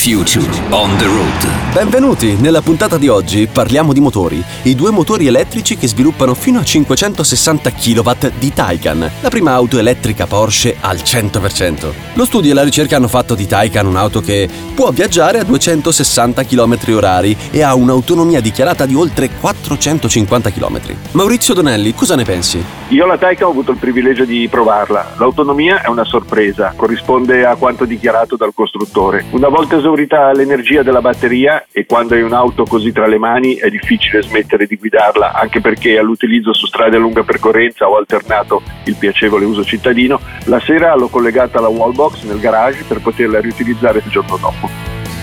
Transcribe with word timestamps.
future 0.00 0.48
on 0.70 0.96
the 0.96 1.04
road. 1.04 1.74
Benvenuti! 1.74 2.34
Nella 2.36 2.62
puntata 2.62 2.96
di 2.96 3.08
oggi 3.08 3.46
parliamo 3.46 3.92
di 3.92 4.00
motori, 4.00 4.42
i 4.62 4.74
due 4.74 4.90
motori 4.90 5.26
elettrici 5.26 5.76
che 5.76 5.86
sviluppano 5.88 6.32
fino 6.32 6.58
a 6.58 6.64
560 6.64 7.70
kW 7.70 8.10
di 8.38 8.50
Taycan, 8.50 9.10
la 9.20 9.28
prima 9.28 9.52
auto 9.52 9.78
elettrica 9.78 10.26
Porsche 10.26 10.76
al 10.80 10.96
100%. 10.96 11.92
Lo 12.14 12.24
studio 12.24 12.50
e 12.50 12.54
la 12.54 12.64
ricerca 12.64 12.96
hanno 12.96 13.08
fatto 13.08 13.34
di 13.34 13.46
Taycan 13.46 13.84
un'auto 13.84 14.22
che 14.22 14.48
può 14.74 14.90
viaggiare 14.90 15.38
a 15.38 15.44
260 15.44 16.44
km 16.44 16.78
h 16.78 17.36
e 17.50 17.62
ha 17.62 17.74
un'autonomia 17.74 18.40
dichiarata 18.40 18.86
di 18.86 18.94
oltre 18.94 19.28
450 19.38 20.50
km. 20.50 20.80
Maurizio 21.10 21.52
Donelli, 21.52 21.94
cosa 21.94 22.16
ne 22.16 22.24
pensi? 22.24 22.79
Io 22.90 23.06
la 23.06 23.16
Taycan 23.16 23.46
ho 23.46 23.50
avuto 23.52 23.70
il 23.70 23.76
privilegio 23.76 24.24
di 24.24 24.48
provarla. 24.50 25.12
L'autonomia 25.16 25.80
è 25.80 25.86
una 25.86 26.04
sorpresa, 26.04 26.72
corrisponde 26.74 27.44
a 27.44 27.54
quanto 27.54 27.84
dichiarato 27.84 28.34
dal 28.34 28.50
costruttore. 28.52 29.26
Una 29.30 29.46
volta 29.46 29.76
esaurita 29.76 30.32
l'energia 30.32 30.82
della 30.82 31.00
batteria 31.00 31.66
e 31.70 31.86
quando 31.86 32.14
hai 32.14 32.22
un'auto 32.22 32.64
così 32.64 32.90
tra 32.90 33.06
le 33.06 33.18
mani 33.18 33.54
è 33.54 33.70
difficile 33.70 34.22
smettere 34.22 34.66
di 34.66 34.74
guidarla, 34.74 35.34
anche 35.34 35.60
perché 35.60 35.98
all'utilizzo 35.98 36.52
su 36.52 36.66
strade 36.66 36.96
a 36.96 36.98
lunga 36.98 37.22
percorrenza 37.22 37.88
ho 37.88 37.96
alternato 37.96 38.60
il 38.86 38.96
piacevole 38.96 39.44
uso 39.44 39.62
cittadino. 39.62 40.18
La 40.46 40.58
sera 40.58 40.92
l'ho 40.96 41.06
collegata 41.06 41.58
alla 41.58 41.68
wallbox 41.68 42.24
nel 42.24 42.40
garage 42.40 42.82
per 42.88 43.00
poterla 43.00 43.38
riutilizzare 43.38 44.02
il 44.04 44.10
giorno 44.10 44.36
dopo. 44.36 44.68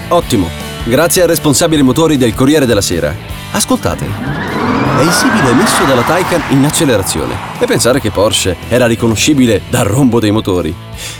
Ottimo, 0.08 0.48
grazie 0.86 1.24
ai 1.24 1.28
responsabili 1.28 1.82
motori 1.82 2.16
del 2.16 2.34
Corriere 2.34 2.66
della 2.66 2.80
Sera. 2.80 3.14
Ascoltate 3.52 4.57
è 5.00 5.04
il 5.04 5.12
simbolo 5.12 5.50
emesso 5.50 5.84
dalla 5.84 6.02
Taycan 6.02 6.44
in 6.50 6.66
accelerazione. 6.66 7.36
E 7.60 7.66
pensare 7.66 8.00
che 8.00 8.10
Porsche 8.10 8.56
era 8.68 8.88
riconoscibile 8.88 9.62
dal 9.70 9.86
rombo 9.86 10.20
dei 10.20 10.32
motori. 10.32 10.74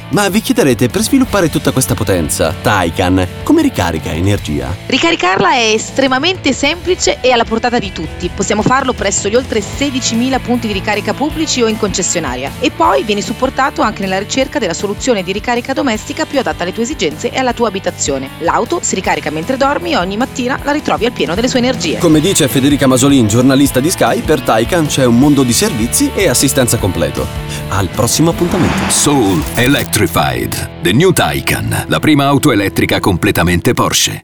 Ma 0.10 0.30
vi 0.30 0.42
chiederete, 0.42 0.88
per 0.88 1.02
sviluppare 1.02 1.50
tutta 1.50 1.72
questa 1.72 1.94
potenza, 1.94 2.54
Taycan 2.62 3.28
come 3.44 3.62
ricarica 3.62 4.12
energia? 4.12 4.76
Ricaricarla 4.86 5.52
è 5.52 5.72
estremamente 5.74 6.54
semplice 6.54 7.20
e 7.22 7.32
alla 7.32 7.44
portata 7.44 7.78
di 7.78 7.92
tutti. 7.92 8.30
Possiamo 8.34 8.62
farlo 8.62 8.94
presso 8.94 9.30
gli 9.30 9.36
oltre 9.36 9.60
16.000 9.60 10.40
punti 10.40 10.68
di 10.68 10.74
ricarica 10.74 11.14
pubblici 11.14 11.62
o 11.62 11.68
in 11.68 11.78
concessionaria. 11.78 12.52
E 12.60 12.72
poi 12.72 13.04
vieni 13.04 13.22
supportato 13.22 13.82
anche 13.82 14.02
nella 14.02 14.18
ricerca 14.18 14.60
della 14.60 14.74
soluzione 14.74 15.24
di 15.24 15.32
ricarica 15.32 15.74
domestica 15.74 16.26
più 16.26 16.40
adatta 16.40 16.64
alle 16.64 16.74
tue 16.74 16.84
esigenze 16.84 17.30
e 17.30 17.38
alla 17.38 17.54
tua 17.54 17.68
abitazione. 17.68 18.30
L'auto 18.40 18.80
si 18.82 18.96
ricarica 18.96 19.30
mentre 19.30 19.58
dormi 19.58 19.92
e 19.92 19.98
ogni 19.98 20.18
mattina 20.18 20.60
la 20.64 20.72
ritrovi 20.72 21.06
al 21.06 21.12
pieno 21.12 21.36
delle 21.36 21.48
sue 21.48 21.60
energie. 21.60 21.98
Come 22.00 22.20
dice 22.20 22.48
Federica 22.48 22.88
Masolin, 22.88 23.28
giornalista 23.28 23.67
di 23.80 23.90
Sky, 23.90 24.22
per 24.22 24.42
Taycan 24.42 24.88
c'è 24.88 25.06
un 25.06 25.20
mondo 25.20 25.44
di 25.44 25.54
servizi 25.54 26.12
e 26.16 26.28
assistenza 26.28 26.78
completo. 26.78 27.26
Al 27.70 27.90
prossimo 27.90 28.32
appuntamento. 28.32 28.90
Soul 28.90 29.44
Electrified, 29.56 30.82
The 30.82 30.94
New 30.94 31.12
Taycan, 31.12 31.86
la 31.88 32.00
prima 32.00 32.26
auto 32.26 32.52
elettrica 32.52 33.00
completamente 33.00 33.74
Porsche. 33.74 34.22